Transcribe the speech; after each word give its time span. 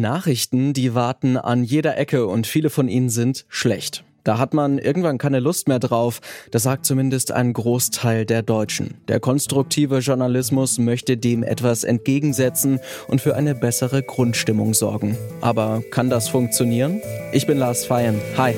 Nachrichten, 0.00 0.72
die 0.72 0.94
warten 0.94 1.36
an 1.36 1.64
jeder 1.64 1.96
Ecke 1.98 2.26
und 2.26 2.46
viele 2.46 2.70
von 2.70 2.88
ihnen 2.88 3.10
sind 3.10 3.44
schlecht. 3.48 4.04
Da 4.24 4.38
hat 4.38 4.54
man 4.54 4.78
irgendwann 4.78 5.18
keine 5.18 5.40
Lust 5.40 5.66
mehr 5.66 5.80
drauf. 5.80 6.20
Das 6.52 6.62
sagt 6.62 6.86
zumindest 6.86 7.32
ein 7.32 7.52
Großteil 7.52 8.24
der 8.24 8.42
Deutschen. 8.42 8.94
Der 9.08 9.18
konstruktive 9.18 9.98
Journalismus 9.98 10.78
möchte 10.78 11.16
dem 11.16 11.42
etwas 11.42 11.82
entgegensetzen 11.82 12.78
und 13.08 13.20
für 13.20 13.34
eine 13.34 13.54
bessere 13.54 14.02
Grundstimmung 14.02 14.74
sorgen. 14.74 15.16
Aber 15.40 15.82
kann 15.90 16.08
das 16.08 16.28
funktionieren? 16.28 17.00
Ich 17.32 17.46
bin 17.46 17.58
Lars 17.58 17.84
Feyen. 17.84 18.20
Hi. 18.36 18.54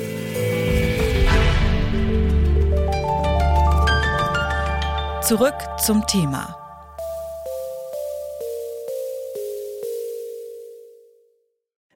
Zurück 5.21 5.55
zum 5.83 6.05
Thema. 6.05 6.64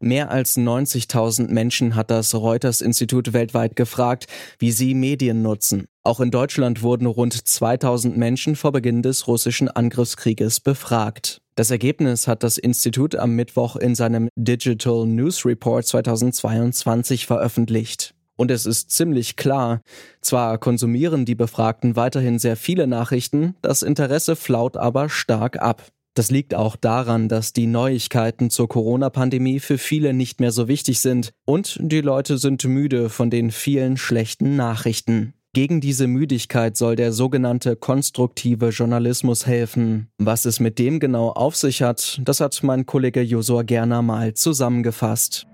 Mehr 0.01 0.31
als 0.31 0.57
90.000 0.57 1.49
Menschen 1.49 1.95
hat 1.95 2.09
das 2.09 2.33
Reuters-Institut 2.33 3.33
weltweit 3.33 3.75
gefragt, 3.75 4.27
wie 4.57 4.71
sie 4.71 4.93
Medien 4.93 5.41
nutzen. 5.41 5.87
Auch 6.03 6.21
in 6.21 6.31
Deutschland 6.31 6.81
wurden 6.81 7.05
rund 7.05 7.33
2000 7.33 8.15
Menschen 8.15 8.55
vor 8.55 8.71
Beginn 8.71 9.01
des 9.01 9.27
russischen 9.27 9.67
Angriffskrieges 9.67 10.61
befragt. 10.61 11.41
Das 11.55 11.69
Ergebnis 11.69 12.29
hat 12.29 12.43
das 12.43 12.57
Institut 12.57 13.17
am 13.17 13.35
Mittwoch 13.35 13.75
in 13.75 13.93
seinem 13.93 14.29
Digital 14.37 15.05
News 15.05 15.45
Report 15.45 15.85
2022 15.85 17.25
veröffentlicht. 17.25 18.13
Und 18.37 18.51
es 18.51 18.65
ist 18.65 18.91
ziemlich 18.91 19.35
klar, 19.35 19.81
zwar 20.21 20.59
konsumieren 20.59 21.25
die 21.25 21.35
Befragten 21.35 21.97
weiterhin 21.97 22.39
sehr 22.39 22.55
viele 22.55 22.87
Nachrichten, 22.87 23.55
das 23.61 23.81
Interesse 23.81 24.37
flaut 24.37 24.77
aber 24.77 25.09
stark 25.09 25.61
ab. 25.61 25.83
Das 26.19 26.31
liegt 26.31 26.53
auch 26.53 26.75
daran, 26.75 27.29
dass 27.29 27.53
die 27.53 27.65
Neuigkeiten 27.65 28.49
zur 28.49 28.67
Corona-Pandemie 28.67 29.61
für 29.61 29.77
viele 29.77 30.13
nicht 30.13 30.41
mehr 30.41 30.51
so 30.51 30.67
wichtig 30.67 30.99
sind 30.99 31.31
und 31.45 31.79
die 31.81 32.01
Leute 32.01 32.37
sind 32.37 32.61
müde 32.65 33.07
von 33.07 33.29
den 33.29 33.51
vielen 33.51 33.95
schlechten 33.95 34.57
Nachrichten. 34.57 35.33
Gegen 35.53 35.79
diese 35.79 36.07
Müdigkeit 36.07 36.75
soll 36.75 36.97
der 36.97 37.13
sogenannte 37.13 37.77
konstruktive 37.77 38.71
Journalismus 38.71 39.47
helfen. 39.47 40.09
Was 40.17 40.43
es 40.43 40.59
mit 40.59 40.77
dem 40.77 40.99
genau 40.99 41.29
auf 41.29 41.55
sich 41.55 41.83
hat, 41.83 42.19
das 42.25 42.41
hat 42.41 42.63
mein 42.63 42.85
Kollege 42.85 43.21
Josua 43.21 43.61
Gerner 43.61 44.01
mal 44.01 44.33
zusammengefasst. 44.33 45.47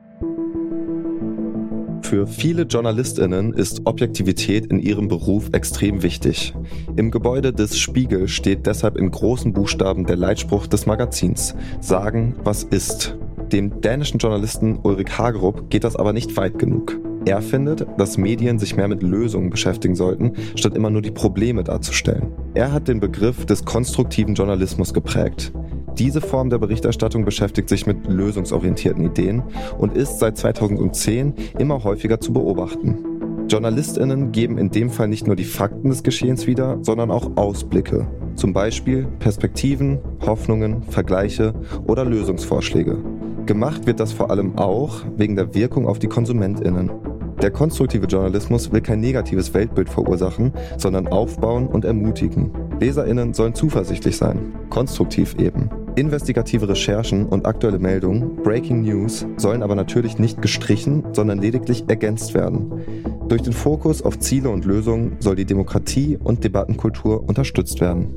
Für 2.05 2.27
viele 2.27 2.67
JournalistInnen 2.67 3.51
ist 3.53 3.81
Objektivität 3.85 4.67
in 4.67 4.77
ihrem 4.77 5.07
Beruf 5.07 5.49
extrem 5.53 6.03
wichtig. 6.03 6.53
Im 6.95 7.09
Gebäude 7.09 7.51
des 7.51 7.79
Spiegel 7.79 8.27
steht 8.27 8.67
deshalb 8.67 8.95
in 8.95 9.09
großen 9.09 9.53
Buchstaben 9.53 10.05
der 10.05 10.15
Leitspruch 10.15 10.67
des 10.67 10.85
Magazins: 10.85 11.55
Sagen, 11.81 12.35
was 12.43 12.61
ist. 12.61 13.17
Dem 13.51 13.81
dänischen 13.81 14.19
Journalisten 14.19 14.77
Ulrich 14.83 15.17
Hagerup 15.17 15.71
geht 15.71 15.83
das 15.83 15.95
aber 15.95 16.13
nicht 16.13 16.37
weit 16.37 16.59
genug. 16.59 16.95
Er 17.25 17.41
findet, 17.41 17.87
dass 17.97 18.19
Medien 18.19 18.59
sich 18.59 18.75
mehr 18.75 18.87
mit 18.87 19.01
Lösungen 19.01 19.49
beschäftigen 19.49 19.95
sollten, 19.95 20.33
statt 20.55 20.75
immer 20.75 20.91
nur 20.91 21.01
die 21.01 21.09
Probleme 21.09 21.63
darzustellen. 21.63 22.27
Er 22.53 22.71
hat 22.71 22.87
den 22.87 22.99
Begriff 22.99 23.47
des 23.47 23.65
konstruktiven 23.65 24.35
Journalismus 24.35 24.93
geprägt. 24.93 25.51
Diese 25.97 26.19
Form 26.19 26.49
der 26.49 26.57
Berichterstattung 26.57 27.23
beschäftigt 27.23 27.69
sich 27.69 27.87
mit 27.87 28.07
lösungsorientierten 28.07 29.05
Ideen 29.05 29.43
und 29.77 29.95
ist 29.95 30.19
seit 30.19 30.37
2010 30.37 31.33
immer 31.57 31.85
häufiger 31.85 32.19
zu 32.19 32.33
beobachten. 32.33 32.97
JournalistInnen 33.47 34.33
geben 34.33 34.57
in 34.57 34.71
dem 34.71 34.89
Fall 34.89 35.07
nicht 35.07 35.27
nur 35.27 35.37
die 35.37 35.45
Fakten 35.45 35.89
des 35.89 36.03
Geschehens 36.03 36.47
wieder, 36.47 36.79
sondern 36.81 37.11
auch 37.11 37.37
Ausblicke. 37.37 38.07
Zum 38.35 38.51
Beispiel 38.51 39.07
Perspektiven, 39.19 39.99
Hoffnungen, 40.25 40.83
Vergleiche 40.83 41.53
oder 41.87 42.03
Lösungsvorschläge. 42.03 42.97
Gemacht 43.45 43.85
wird 43.85 44.01
das 44.01 44.11
vor 44.11 44.31
allem 44.31 44.57
auch 44.57 45.01
wegen 45.15 45.37
der 45.37 45.53
Wirkung 45.53 45.87
auf 45.87 45.99
die 45.99 46.07
KonsumentInnen. 46.07 46.91
Der 47.41 47.51
konstruktive 47.51 48.07
Journalismus 48.07 48.71
will 48.71 48.81
kein 48.81 48.99
negatives 48.99 49.53
Weltbild 49.53 49.87
verursachen, 49.87 50.51
sondern 50.77 51.07
aufbauen 51.07 51.67
und 51.67 51.85
ermutigen. 51.85 52.51
LeserInnen 52.81 53.33
sollen 53.33 53.53
zuversichtlich 53.53 54.17
sein, 54.17 54.53
konstruktiv 54.69 55.35
eben. 55.37 55.69
Investigative 55.97 56.67
Recherchen 56.67 57.25
und 57.25 57.45
aktuelle 57.45 57.79
Meldungen, 57.79 58.35
Breaking 58.43 58.81
News, 58.81 59.25
sollen 59.37 59.63
aber 59.63 59.75
natürlich 59.75 60.19
nicht 60.19 60.41
gestrichen, 60.41 61.05
sondern 61.13 61.39
lediglich 61.39 61.85
ergänzt 61.87 62.33
werden. 62.33 62.83
Durch 63.29 63.41
den 63.41 63.53
Fokus 63.53 64.01
auf 64.01 64.19
Ziele 64.19 64.49
und 64.49 64.65
Lösungen 64.65 65.15
soll 65.19 65.37
die 65.37 65.45
Demokratie 65.45 66.17
und 66.21 66.43
Debattenkultur 66.43 67.23
unterstützt 67.23 67.79
werden. 67.79 68.13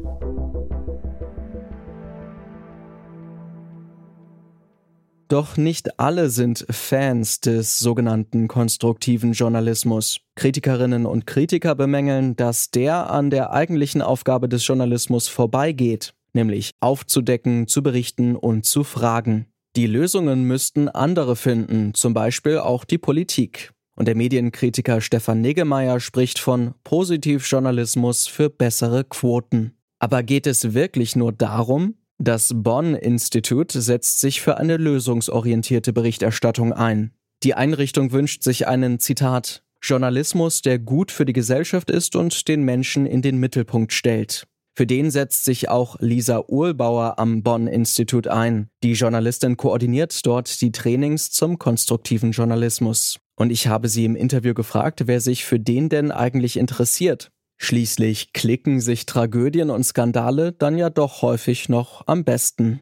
Doch 5.28 5.56
nicht 5.56 6.00
alle 6.00 6.30
sind 6.30 6.66
Fans 6.70 7.40
des 7.40 7.78
sogenannten 7.78 8.48
konstruktiven 8.48 9.34
Journalismus. 9.34 10.18
Kritikerinnen 10.34 11.06
und 11.06 11.26
Kritiker 11.26 11.74
bemängeln, 11.74 12.34
dass 12.34 12.70
der 12.70 13.10
an 13.10 13.30
der 13.30 13.52
eigentlichen 13.52 14.02
Aufgabe 14.02 14.48
des 14.48 14.66
Journalismus 14.66 15.28
vorbeigeht 15.28 16.14
nämlich 16.32 16.72
aufzudecken, 16.80 17.66
zu 17.66 17.82
berichten 17.82 18.36
und 18.36 18.64
zu 18.64 18.84
fragen. 18.84 19.46
Die 19.76 19.86
Lösungen 19.86 20.44
müssten 20.44 20.88
andere 20.88 21.36
finden, 21.36 21.94
zum 21.94 22.14
Beispiel 22.14 22.58
auch 22.58 22.84
die 22.84 22.98
Politik. 22.98 23.72
Und 23.94 24.06
der 24.06 24.14
Medienkritiker 24.14 25.00
Stefan 25.00 25.40
Negemeyer 25.40 26.00
spricht 26.00 26.38
von 26.38 26.74
Positivjournalismus 26.84 28.26
für 28.26 28.48
bessere 28.48 29.04
Quoten. 29.04 29.72
Aber 29.98 30.22
geht 30.22 30.46
es 30.46 30.74
wirklich 30.74 31.16
nur 31.16 31.32
darum? 31.32 31.96
Das 32.18 32.52
Bonn-Institut 32.54 33.72
setzt 33.72 34.20
sich 34.20 34.40
für 34.40 34.56
eine 34.56 34.76
lösungsorientierte 34.76 35.92
Berichterstattung 35.92 36.72
ein. 36.72 37.12
Die 37.44 37.54
Einrichtung 37.54 38.10
wünscht 38.10 38.42
sich 38.42 38.66
einen, 38.66 38.98
Zitat, 38.98 39.62
Journalismus, 39.80 40.62
der 40.62 40.80
gut 40.80 41.12
für 41.12 41.24
die 41.24 41.32
Gesellschaft 41.32 41.90
ist 41.90 42.16
und 42.16 42.48
den 42.48 42.62
Menschen 42.62 43.06
in 43.06 43.22
den 43.22 43.38
Mittelpunkt 43.38 43.92
stellt. 43.92 44.46
Für 44.78 44.86
den 44.86 45.10
setzt 45.10 45.44
sich 45.44 45.68
auch 45.68 45.96
Lisa 45.98 46.44
Uhlbauer 46.46 47.18
am 47.18 47.42
Bonn-Institut 47.42 48.28
ein. 48.28 48.68
Die 48.84 48.92
Journalistin 48.92 49.56
koordiniert 49.56 50.24
dort 50.24 50.60
die 50.60 50.70
Trainings 50.70 51.32
zum 51.32 51.58
konstruktiven 51.58 52.30
Journalismus. 52.30 53.18
Und 53.34 53.50
ich 53.50 53.66
habe 53.66 53.88
sie 53.88 54.04
im 54.04 54.14
Interview 54.14 54.54
gefragt, 54.54 55.08
wer 55.08 55.20
sich 55.20 55.44
für 55.44 55.58
den 55.58 55.88
denn 55.88 56.12
eigentlich 56.12 56.56
interessiert. 56.56 57.32
Schließlich 57.60 58.32
klicken 58.32 58.80
sich 58.80 59.04
Tragödien 59.04 59.70
und 59.70 59.82
Skandale 59.82 60.52
dann 60.52 60.78
ja 60.78 60.90
doch 60.90 61.22
häufig 61.22 61.68
noch 61.68 62.06
am 62.06 62.22
besten. 62.22 62.78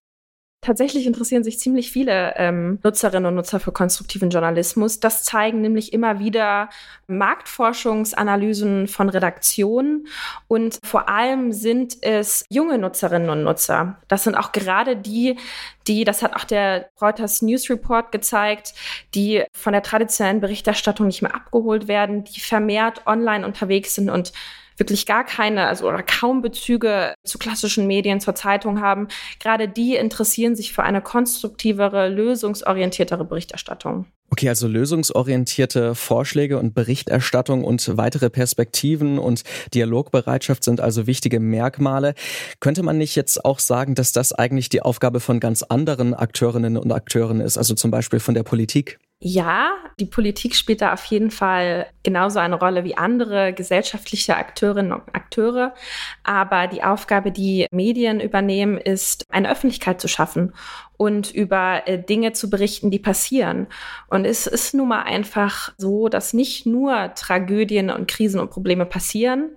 Tatsächlich 0.67 1.07
interessieren 1.07 1.45
sich 1.45 1.61
ziemlich 1.61 1.93
viele 1.93 2.35
ähm, 2.35 2.81
Nutzerinnen 2.83 3.27
und 3.27 3.37
Nutzer 3.37 3.61
für 3.61 3.71
konstruktiven 3.71 4.31
Journalismus. 4.31 4.99
Das 4.99 5.23
zeigen 5.23 5.61
nämlich 5.61 5.93
immer 5.93 6.19
wieder 6.19 6.71
Marktforschungsanalysen 7.07 8.89
von 8.89 9.09
Redaktionen 9.09 10.09
und 10.49 10.81
vor 10.83 11.09
allem 11.09 11.53
sind 11.53 11.99
es 12.01 12.45
junge 12.49 12.79
Nutzerinnen 12.79 13.31
und 13.31 13.45
Nutzer. 13.45 14.01
Das 14.09 14.25
sind 14.25 14.35
auch 14.35 14.51
gerade 14.51 14.97
die, 14.97 15.39
die, 15.87 16.03
das 16.03 16.25
hat 16.25 16.35
auch 16.35 16.43
der 16.43 16.91
Reuters 17.01 17.43
News 17.43 17.71
Report 17.71 18.11
gezeigt, 18.11 18.75
die 19.15 19.45
von 19.53 19.73
der 19.73 19.85
traditionellen 19.85 20.41
Berichterstattung 20.41 21.07
nicht 21.07 21.23
mehr 21.23 21.37
abgeholt 21.37 21.87
werden, 21.87 22.25
die 22.25 22.41
vermehrt 22.41 23.07
online 23.07 23.47
unterwegs 23.47 23.95
sind 23.95 24.11
und 24.11 24.33
wirklich 24.77 25.07
gar 25.07 25.25
keine, 25.25 25.67
also 25.67 25.89
oder 25.89 26.03
kaum 26.03 26.43
Bezüge 26.43 27.15
zu 27.25 27.39
klassischen 27.39 27.87
Medien, 27.87 28.21
zur 28.21 28.35
Zeitung 28.35 28.81
haben, 28.81 29.09
gerade 29.41 29.69
die 29.69 29.97
interessieren 29.97 30.57
sich 30.57 30.73
für 30.73 30.83
eine 30.83 31.01
konstruktivere, 31.01 32.09
lösungsorientiertere 32.09 33.25
Berichterstattung. 33.25 34.07
Okay, 34.29 34.49
also 34.49 34.67
lösungsorientierte 34.67 35.95
Vorschläge 35.95 36.59
und 36.59 36.75
Berichterstattung 36.75 37.63
und 37.63 37.97
weitere 37.97 38.29
Perspektiven 38.29 39.19
und 39.21 39.45
Dialogbereitschaft 39.73 40.65
sind 40.65 40.81
also 40.81 41.07
wichtige 41.07 41.39
Merkmale. 41.39 42.15
Könnte 42.59 42.83
man 42.83 42.99
nicht 42.99 43.15
jetzt 43.15 43.45
auch 43.45 43.61
sagen, 43.61 43.95
dass 43.95 44.13
das 44.13 44.33
eigentlich 44.33 44.69
die 44.69 44.83
Aufgabe 44.83 45.21
von 45.21 45.39
ganz 45.39 45.63
anderen 45.63 46.13
Akteurinnen 46.13 46.77
und 46.77 46.91
Akteuren 46.91 47.41
ist, 47.41 47.57
also 47.57 47.75
zum 47.75 47.93
Beispiel 47.93 48.19
von 48.19 48.35
der 48.35 48.43
Politik? 48.43 48.99
Ja, 49.19 49.73
die 49.99 50.05
Politik 50.05 50.55
spielt 50.55 50.83
da 50.83 50.93
auf 50.93 51.07
jeden 51.07 51.31
Fall 51.31 51.87
genauso 52.03 52.39
eine 52.39 52.57
Rolle 52.57 52.85
wie 52.85 52.99
andere 52.99 53.55
gesellschaftliche 53.55 54.37
Akteurinnen 54.37 54.93
und 54.93 55.15
Akteure. 55.15 55.75
Aber 56.23 56.67
die 56.67 56.83
Aufgabe, 56.83 57.33
die 57.33 57.67
Medien 57.71 58.21
übernehmen, 58.21 58.77
ist, 58.77 59.25
eine 59.31 59.51
Öffentlichkeit 59.51 60.03
zu 60.03 60.09
schaffen 60.09 60.53
und 60.99 61.31
über 61.31 61.89
äh, 61.89 61.99
Dinge 62.03 62.35
zu 62.35 62.51
berichten, 62.51 62.91
die 62.91 62.99
passieren. 62.99 63.69
Und 64.09 64.27
es 64.27 64.47
ist 64.47 64.75
nun 64.75 64.89
mal 64.89 65.05
einfach 65.05 65.73
so, 65.79 66.09
dass 66.11 66.35
nicht 66.35 66.67
nur 66.67 67.15
Tragödien 67.15 67.89
und 67.89 68.09
Krisen 68.09 68.39
und 68.39 68.51
Probleme 68.51 68.85
passieren, 68.85 69.57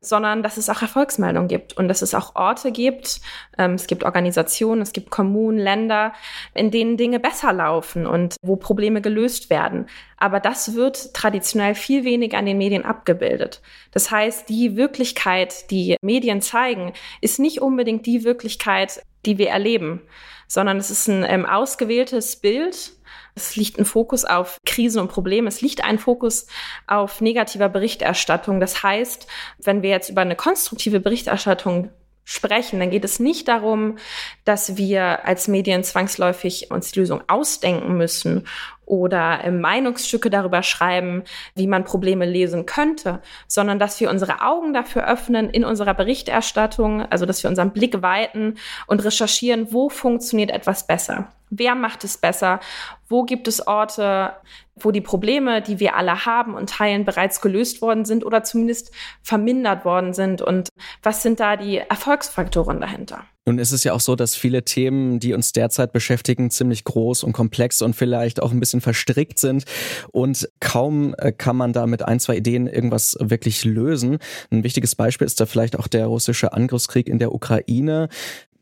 sondern 0.00 0.42
dass 0.42 0.56
es 0.56 0.70
auch 0.70 0.82
Erfolgsmeldungen 0.82 1.48
gibt 1.48 1.76
und 1.76 1.88
dass 1.88 2.02
es 2.02 2.14
auch 2.14 2.34
Orte 2.34 2.72
gibt, 2.72 3.20
ähm, 3.58 3.74
es 3.74 3.86
gibt 3.86 4.04
Organisationen, 4.04 4.80
es 4.80 4.92
gibt 4.92 5.10
Kommunen, 5.10 5.58
Länder, 5.58 6.12
in 6.54 6.70
denen 6.70 6.96
Dinge 6.96 7.20
besser 7.20 7.52
laufen 7.52 8.06
und 8.06 8.36
wo 8.42 8.56
Probleme 8.56 9.00
gelöst 9.02 9.50
werden. 9.50 9.86
Aber 10.16 10.40
das 10.40 10.74
wird 10.74 11.14
traditionell 11.14 11.74
viel 11.74 12.04
weniger 12.04 12.38
an 12.38 12.46
den 12.46 12.58
Medien 12.58 12.84
abgebildet. 12.84 13.60
Das 13.90 14.10
heißt, 14.10 14.48
die 14.48 14.76
Wirklichkeit, 14.76 15.70
die 15.70 15.96
Medien 16.02 16.40
zeigen, 16.40 16.92
ist 17.20 17.38
nicht 17.38 17.60
unbedingt 17.60 18.06
die 18.06 18.24
Wirklichkeit, 18.24 19.02
die 19.26 19.38
wir 19.38 19.50
erleben 19.50 20.02
sondern 20.50 20.78
es 20.78 20.90
ist 20.90 21.06
ein 21.06 21.24
ähm, 21.28 21.46
ausgewähltes 21.46 22.34
Bild. 22.34 22.90
Es 23.34 23.56
liegt 23.56 23.78
ein 23.78 23.84
Fokus 23.84 24.24
auf 24.24 24.58
Krisen 24.66 25.00
und 25.00 25.08
Probleme. 25.08 25.48
Es 25.48 25.60
liegt 25.60 25.84
ein 25.84 25.98
Fokus 25.98 26.46
auf 26.86 27.20
negativer 27.20 27.68
Berichterstattung. 27.68 28.60
Das 28.60 28.82
heißt, 28.82 29.26
wenn 29.58 29.82
wir 29.82 29.90
jetzt 29.90 30.10
über 30.10 30.22
eine 30.22 30.36
konstruktive 30.36 31.00
Berichterstattung 31.00 31.90
sprechen, 32.24 32.78
dann 32.78 32.90
geht 32.90 33.04
es 33.04 33.18
nicht 33.18 33.48
darum, 33.48 33.96
dass 34.44 34.76
wir 34.76 35.24
als 35.26 35.48
Medien 35.48 35.82
zwangsläufig 35.82 36.70
uns 36.70 36.92
die 36.92 37.00
Lösung 37.00 37.22
ausdenken 37.26 37.96
müssen 37.96 38.46
oder 38.90 39.44
äh, 39.44 39.50
Meinungsstücke 39.50 40.28
darüber 40.28 40.62
schreiben, 40.62 41.22
wie 41.54 41.68
man 41.68 41.84
Probleme 41.84 42.26
lesen 42.26 42.66
könnte, 42.66 43.20
sondern 43.46 43.78
dass 43.78 44.00
wir 44.00 44.10
unsere 44.10 44.42
Augen 44.42 44.74
dafür 44.74 45.06
öffnen 45.08 45.48
in 45.48 45.64
unserer 45.64 45.94
Berichterstattung, 45.94 47.02
also 47.02 47.24
dass 47.24 47.42
wir 47.42 47.48
unseren 47.48 47.72
Blick 47.72 48.02
weiten 48.02 48.56
und 48.86 49.04
recherchieren, 49.04 49.72
wo 49.72 49.88
funktioniert 49.88 50.50
etwas 50.50 50.86
besser. 50.86 51.28
Wer 51.50 51.74
macht 51.74 52.04
es 52.04 52.18
besser? 52.18 52.60
Wo 53.08 53.24
gibt 53.24 53.48
es 53.48 53.66
Orte, 53.66 54.34
wo 54.76 54.92
die 54.92 55.00
Probleme, 55.00 55.62
die 55.62 55.80
wir 55.80 55.96
alle 55.96 56.26
haben 56.26 56.54
und 56.54 56.70
teilen, 56.70 57.04
bereits 57.04 57.40
gelöst 57.40 57.82
worden 57.82 58.04
sind 58.04 58.24
oder 58.24 58.44
zumindest 58.44 58.92
vermindert 59.22 59.84
worden 59.84 60.12
sind? 60.14 60.42
Und 60.42 60.68
was 61.02 61.22
sind 61.22 61.40
da 61.40 61.56
die 61.56 61.78
Erfolgsfaktoren 61.78 62.80
dahinter? 62.80 63.24
Nun 63.46 63.58
ist 63.58 63.72
es 63.72 63.84
ja 63.84 63.94
auch 63.94 64.00
so, 64.00 64.16
dass 64.16 64.36
viele 64.36 64.64
Themen, 64.64 65.18
die 65.18 65.32
uns 65.32 65.52
derzeit 65.52 65.92
beschäftigen, 65.92 66.50
ziemlich 66.50 66.84
groß 66.84 67.24
und 67.24 67.32
komplex 67.32 67.80
und 67.80 67.96
vielleicht 67.96 68.42
auch 68.42 68.52
ein 68.52 68.60
bisschen 68.60 68.80
verstrickt 68.80 69.38
sind. 69.38 69.64
Und 70.12 70.48
kaum 70.60 71.14
äh, 71.18 71.32
kann 71.32 71.56
man 71.56 71.72
da 71.72 71.86
mit 71.86 72.02
ein, 72.02 72.20
zwei 72.20 72.36
Ideen 72.36 72.66
irgendwas 72.66 73.16
wirklich 73.18 73.64
lösen. 73.64 74.18
Ein 74.50 74.62
wichtiges 74.62 74.94
Beispiel 74.94 75.26
ist 75.26 75.40
da 75.40 75.46
vielleicht 75.46 75.78
auch 75.78 75.88
der 75.88 76.06
russische 76.06 76.52
Angriffskrieg 76.52 77.08
in 77.08 77.18
der 77.18 77.32
Ukraine. 77.32 78.08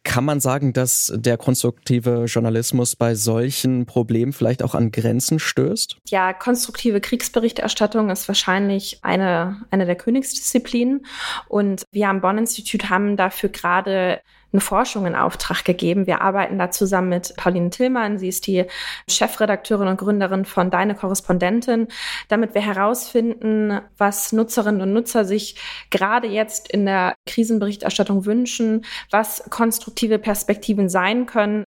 Kann 0.05 0.25
man 0.25 0.41
sagen, 0.41 0.73
dass 0.73 1.13
der 1.15 1.37
konstruktive 1.37 2.25
Journalismus 2.27 2.97
bei 2.97 3.15
solchen 3.15 3.85
Problemen 3.85 4.33
vielleicht 4.33 4.63
auch 4.63 4.75
an 4.75 4.93
Grenzen 4.93 5.39
stößt? 5.39 5.97
Ja, 6.07 6.33
konstruktive 6.33 7.01
Kriegsberichterstattung 7.01 8.09
ist 8.09 8.29
wahrscheinlich 8.29 9.01
eine, 9.03 9.67
eine 9.71 9.85
der 9.85 9.97
Königsdisziplinen. 9.97 11.05
Und 11.49 11.83
wir 11.91 12.09
am 12.09 12.21
Bonn-Institut 12.21 12.89
haben 12.89 13.17
dafür 13.17 13.51
gerade 13.51 14.21
eine 14.53 14.61
Forschung 14.61 15.05
in 15.07 15.15
Auftrag 15.15 15.65
gegeben. 15.65 16.07
Wir 16.07 16.23
arbeiten 16.23 16.59
da 16.59 16.71
zusammen 16.71 17.11
mit 17.11 17.35
Pauline 17.37 17.71
Tillmann. 17.71 18.19
Sie 18.19 18.29
ist 18.29 18.47
die 18.47 18.65
Chefredakteurin 19.09 19.89
und 19.89 19.99
Gründerin 19.99 20.45
von 20.45 20.71
Deine 20.71 20.95
Korrespondentin, 20.95 21.89
damit 22.29 22.55
wir 22.55 22.63
herausfinden, 22.63 23.81
was 23.99 24.33
Nutzerinnen 24.33 24.81
und 24.81 24.93
Nutzer 24.93 25.25
sich 25.25 25.57
gerade 25.91 26.29
jetzt 26.29 26.71
in 26.71 26.87
der 26.87 27.15
Krisenberichterstattung 27.27 28.25
wünschen, 28.25 28.87
was 29.11 29.45
konstruktive 29.51 30.19
Perspektiven 30.19 30.89
sein 30.89 31.27
können. 31.27 31.65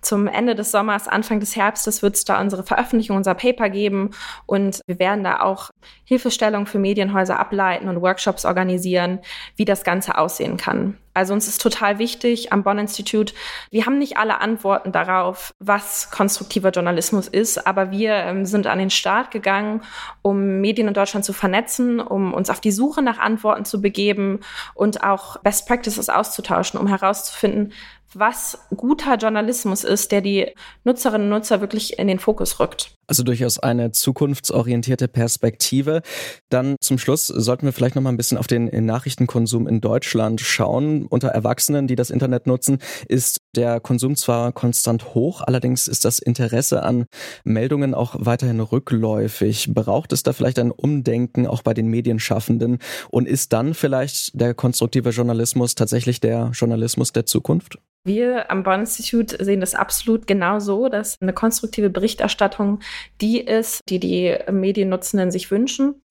Zum 0.00 0.26
Ende 0.26 0.56
des 0.56 0.72
Sommers, 0.72 1.06
Anfang 1.06 1.38
des 1.38 1.54
Herbstes 1.54 2.02
wird 2.02 2.16
es 2.16 2.24
da 2.24 2.40
unsere 2.40 2.64
Veröffentlichung, 2.64 3.16
unser 3.16 3.34
Paper 3.34 3.70
geben 3.70 4.10
und 4.46 4.80
wir 4.86 4.98
werden 4.98 5.22
da 5.22 5.40
auch 5.40 5.70
Hilfestellung 6.04 6.66
für 6.66 6.78
Medienhäuser 6.78 7.38
ableiten 7.38 7.88
und 7.88 8.00
Workshops 8.02 8.44
organisieren, 8.44 9.20
wie 9.56 9.64
das 9.64 9.84
Ganze 9.84 10.18
aussehen 10.18 10.56
kann. 10.56 10.98
Also 11.14 11.32
uns 11.32 11.48
ist 11.48 11.62
total 11.62 11.98
wichtig 11.98 12.52
am 12.52 12.64
Bonn 12.64 12.78
Institut, 12.78 13.34
wir 13.70 13.86
haben 13.86 13.98
nicht 13.98 14.16
alle 14.16 14.40
Antworten 14.40 14.90
darauf, 14.92 15.54
was 15.60 16.10
konstruktiver 16.10 16.70
Journalismus 16.70 17.28
ist, 17.28 17.66
aber 17.66 17.92
wir 17.92 18.14
ähm, 18.14 18.44
sind 18.44 18.66
an 18.66 18.78
den 18.78 18.90
Start 18.90 19.30
gegangen, 19.30 19.82
um 20.22 20.60
Medien 20.60 20.88
in 20.88 20.94
Deutschland 20.94 21.24
zu 21.24 21.32
vernetzen, 21.32 22.00
um 22.00 22.34
uns 22.34 22.50
auf 22.50 22.60
die 22.60 22.72
Suche 22.72 23.00
nach 23.00 23.18
Antworten 23.18 23.64
zu 23.64 23.80
begeben 23.80 24.40
und 24.74 25.04
auch 25.04 25.38
Best 25.38 25.68
Practices 25.68 26.08
auszutauschen, 26.08 26.80
um 26.80 26.88
herauszufinden, 26.88 27.72
was 28.18 28.58
guter 28.76 29.16
Journalismus 29.16 29.84
ist, 29.84 30.12
der 30.12 30.20
die 30.20 30.52
Nutzerinnen 30.84 31.32
und 31.32 31.38
Nutzer 31.38 31.60
wirklich 31.60 31.98
in 31.98 32.08
den 32.08 32.18
Fokus 32.18 32.60
rückt. 32.60 32.90
Also 33.06 33.22
durchaus 33.22 33.58
eine 33.58 33.92
zukunftsorientierte 33.92 35.08
Perspektive. 35.08 36.00
Dann 36.48 36.76
zum 36.80 36.96
Schluss 36.98 37.26
sollten 37.26 37.66
wir 37.66 37.72
vielleicht 37.72 37.96
noch 37.96 38.02
mal 38.02 38.10
ein 38.10 38.16
bisschen 38.16 38.38
auf 38.38 38.46
den 38.46 38.70
Nachrichtenkonsum 38.86 39.66
in 39.66 39.80
Deutschland 39.80 40.40
schauen. 40.40 41.06
Unter 41.06 41.28
Erwachsenen, 41.28 41.86
die 41.86 41.96
das 41.96 42.10
Internet 42.10 42.46
nutzen, 42.46 42.78
ist 43.06 43.38
der 43.56 43.80
Konsum 43.80 44.16
zwar 44.16 44.52
konstant 44.52 45.14
hoch, 45.14 45.42
allerdings 45.42 45.86
ist 45.86 46.04
das 46.04 46.18
Interesse 46.18 46.82
an 46.82 47.04
Meldungen 47.44 47.94
auch 47.94 48.16
weiterhin 48.18 48.60
rückläufig. 48.60 49.74
Braucht 49.74 50.12
es 50.12 50.22
da 50.22 50.32
vielleicht 50.32 50.58
ein 50.58 50.70
Umdenken 50.70 51.46
auch 51.46 51.62
bei 51.62 51.74
den 51.74 51.88
Medienschaffenden? 51.88 52.78
Und 53.10 53.28
ist 53.28 53.52
dann 53.52 53.74
vielleicht 53.74 54.40
der 54.40 54.54
konstruktive 54.54 55.10
Journalismus 55.10 55.74
tatsächlich 55.74 56.20
der 56.20 56.50
Journalismus 56.54 57.12
der 57.12 57.26
Zukunft? 57.26 57.78
Wir 58.06 58.50
am 58.50 58.64
Bonn 58.64 58.80
Institute 58.80 59.42
sehen 59.42 59.60
das 59.60 59.74
absolut 59.74 60.26
genau 60.26 60.58
so, 60.58 60.90
dass 60.90 61.16
eine 61.22 61.32
konstruktive 61.32 61.88
Berichterstattung 61.88 62.80
die 63.22 63.40
ist, 63.40 63.80
die 63.88 63.98
die 63.98 64.36
Mediennutzenden 64.52 65.30
sich 65.30 65.50
wünschen. 65.50 66.02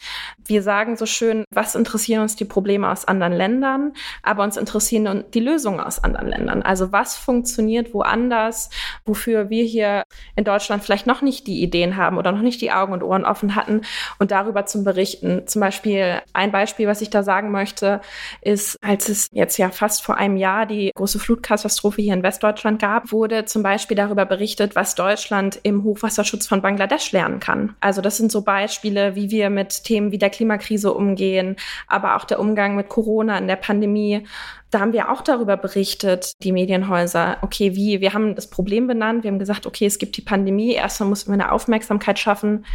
Wir 0.43 0.63
sagen 0.63 0.97
so 0.97 1.05
schön, 1.05 1.45
was 1.51 1.75
interessieren 1.75 2.23
uns 2.23 2.35
die 2.35 2.45
Probleme 2.45 2.89
aus 2.89 3.05
anderen 3.05 3.33
Ländern, 3.33 3.93
aber 4.23 4.43
uns 4.43 4.57
interessieren 4.57 5.23
die 5.35 5.39
Lösungen 5.39 5.79
aus 5.79 6.03
anderen 6.03 6.29
Ländern. 6.29 6.63
Also 6.63 6.91
was 6.91 7.15
funktioniert 7.15 7.93
woanders, 7.93 8.71
wofür 9.05 9.51
wir 9.51 9.63
hier 9.63 10.01
in 10.35 10.45
Deutschland 10.45 10.83
vielleicht 10.83 11.05
noch 11.05 11.21
nicht 11.21 11.45
die 11.45 11.61
Ideen 11.61 11.95
haben 11.95 12.17
oder 12.17 12.31
noch 12.31 12.41
nicht 12.41 12.61
die 12.61 12.71
Augen 12.71 12.93
und 12.93 13.03
Ohren 13.03 13.23
offen 13.23 13.53
hatten 13.53 13.81
und 14.17 14.31
darüber 14.31 14.65
zum 14.65 14.83
Berichten. 14.83 15.45
Zum 15.45 15.59
Beispiel 15.59 16.23
ein 16.33 16.51
Beispiel, 16.51 16.87
was 16.87 17.01
ich 17.01 17.11
da 17.11 17.21
sagen 17.21 17.51
möchte, 17.51 18.01
ist, 18.41 18.79
als 18.81 19.09
es 19.09 19.27
jetzt 19.31 19.57
ja 19.57 19.69
fast 19.69 20.01
vor 20.01 20.17
einem 20.17 20.37
Jahr 20.37 20.65
die 20.65 20.89
große 20.95 21.19
Flutkatastrophe 21.19 21.82
Katastrophe 21.83 22.01
hier 22.01 22.13
in 22.13 22.23
Westdeutschland 22.23 22.81
gab, 22.81 23.11
wurde 23.11 23.43
zum 23.43 23.61
Beispiel 23.61 23.97
darüber 23.97 24.25
berichtet, 24.25 24.73
was 24.73 24.95
Deutschland 24.95 25.59
im 25.63 25.83
Hochwasserschutz 25.83 26.47
von 26.47 26.61
Bangladesch 26.61 27.11
lernen 27.11 27.41
kann. 27.41 27.75
Also 27.81 27.99
das 27.99 28.15
sind 28.15 28.31
so 28.31 28.41
Beispiele, 28.41 29.15
wie 29.15 29.31
wir 29.31 29.49
mit 29.49 29.83
Themen 29.83 30.13
wie 30.13 30.17
der 30.17 30.29
Klimakrise 30.29 30.93
umgehen, 30.93 31.57
aber 31.87 32.15
auch 32.15 32.23
der 32.23 32.39
Umgang 32.39 32.77
mit 32.77 32.87
Corona 32.87 33.37
in 33.37 33.47
der 33.47 33.57
Pandemie. 33.57 34.25
Da 34.73 34.79
haben 34.79 34.93
wir 34.93 35.11
auch 35.11 35.21
darüber 35.21 35.55
berichtet, 35.55 36.31
die 36.41 36.51
Medienhäuser, 36.51 37.37
okay, 37.43 37.75
wie, 37.75 38.01
wir 38.01 38.13
haben 38.13 38.33
das 38.33 38.49
Problem 38.49 38.87
benannt, 38.87 39.23
wir 39.23 39.29
haben 39.29 39.37
gesagt, 39.37 39.67
okay, 39.67 39.85
es 39.85 39.99
gibt 39.99 40.17
die 40.17 40.21
Pandemie, 40.21 40.71
erstmal 40.71 41.09
müssen 41.09 41.27
wir 41.27 41.33
eine 41.35 41.51
Aufmerksamkeit 41.51 42.17
schaffen, 42.17 42.65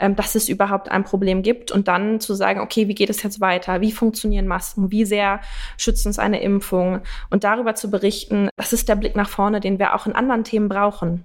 ähm, 0.00 0.16
dass 0.16 0.34
es 0.34 0.48
überhaupt 0.48 0.90
ein 0.90 1.04
Problem 1.04 1.42
gibt 1.42 1.70
und 1.70 1.86
dann 1.86 2.18
zu 2.18 2.34
sagen, 2.34 2.58
okay, 2.58 2.88
wie 2.88 2.94
geht 2.96 3.08
es 3.08 3.22
jetzt 3.22 3.40
weiter, 3.40 3.80
wie 3.80 3.92
funktionieren 3.92 4.48
Masken, 4.48 4.90
wie 4.90 5.04
sehr 5.04 5.42
schützt 5.76 6.06
uns 6.06 6.18
eine 6.18 6.42
Impfung? 6.42 7.02
Und 7.30 7.44
darüber 7.44 7.76
zu 7.76 7.88
berichten, 7.88 8.48
das 8.56 8.72
ist 8.72 8.88
der 8.88 8.96
Blick 8.96 9.16
nach 9.16 9.28
vorne, 9.28 9.60
den 9.60 9.78
wir 9.78 9.94
auch 9.94 10.06
in 10.06 10.14
anderen 10.14 10.44
Themen 10.44 10.68
brauchen. 10.68 11.24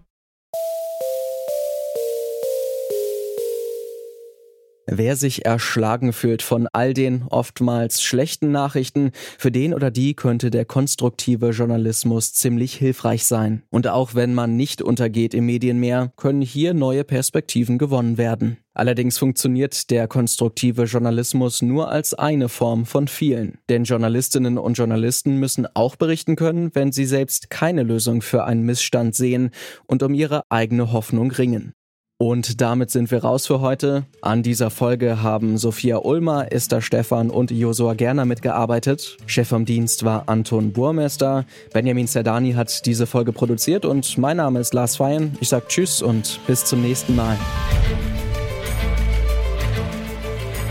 Wer 4.91 5.15
sich 5.15 5.45
erschlagen 5.45 6.13
fühlt 6.13 6.41
von 6.41 6.67
all 6.73 6.95
den 6.95 7.23
oftmals 7.29 8.01
schlechten 8.01 8.51
Nachrichten, 8.51 9.11
für 9.37 9.51
den 9.51 9.75
oder 9.75 9.91
die 9.91 10.15
könnte 10.15 10.49
der 10.49 10.65
konstruktive 10.65 11.51
Journalismus 11.51 12.33
ziemlich 12.33 12.73
hilfreich 12.73 13.25
sein. 13.25 13.61
Und 13.69 13.87
auch 13.87 14.15
wenn 14.15 14.33
man 14.33 14.57
nicht 14.57 14.81
untergeht 14.81 15.35
im 15.35 15.45
Medienmeer, 15.45 16.11
können 16.15 16.41
hier 16.41 16.73
neue 16.73 17.03
Perspektiven 17.03 17.77
gewonnen 17.77 18.17
werden. 18.17 18.57
Allerdings 18.73 19.19
funktioniert 19.19 19.91
der 19.91 20.07
konstruktive 20.07 20.85
Journalismus 20.85 21.61
nur 21.61 21.91
als 21.91 22.15
eine 22.15 22.49
Form 22.49 22.87
von 22.87 23.07
vielen. 23.07 23.59
Denn 23.69 23.83
Journalistinnen 23.83 24.57
und 24.57 24.73
Journalisten 24.73 25.35
müssen 25.35 25.67
auch 25.75 25.97
berichten 25.97 26.35
können, 26.35 26.73
wenn 26.73 26.91
sie 26.91 27.05
selbst 27.05 27.51
keine 27.51 27.83
Lösung 27.83 28.23
für 28.23 28.45
einen 28.45 28.63
Missstand 28.63 29.13
sehen 29.13 29.51
und 29.85 30.01
um 30.01 30.15
ihre 30.15 30.43
eigene 30.49 30.91
Hoffnung 30.91 31.29
ringen. 31.29 31.73
Und 32.21 32.59
damit 32.59 32.91
sind 32.91 33.11
wir 33.11 33.23
raus 33.23 33.47
für 33.47 33.61
heute. 33.61 34.03
An 34.21 34.43
dieser 34.43 34.71
Folge 34.71 35.23
haben 35.23 35.57
Sophia 35.57 35.99
Ulmer, 35.99 36.51
Esther 36.51 36.81
Stephan 36.81 37.29
und 37.29 37.49
Josua 37.49 37.93
Gerner 37.93 38.25
mitgearbeitet. 38.25 39.15
Chef 39.25 39.47
vom 39.47 39.63
Dienst 39.63 40.03
war 40.03 40.27
Anton 40.27 40.73
Burmester. 40.73 41.45
Benjamin 41.71 42.09
Zerdani 42.09 42.51
hat 42.51 42.85
diese 42.85 43.07
Folge 43.07 43.31
produziert 43.31 43.85
und 43.85 44.17
mein 44.17 44.35
Name 44.35 44.59
ist 44.59 44.73
Lars 44.73 44.97
Feyen. 44.97 45.37
Ich 45.39 45.47
sage 45.47 45.67
Tschüss 45.69 46.01
und 46.01 46.41
bis 46.45 46.65
zum 46.65 46.81
nächsten 46.81 47.15
Mal. 47.15 47.37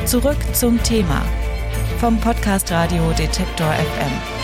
Zurück 0.05 0.37
zum 0.52 0.83
Thema 0.83 1.23
vom 1.99 2.21
Podcast 2.21 2.71
Radio 2.71 3.11
Detektor 3.19 3.73
FM. 3.73 4.38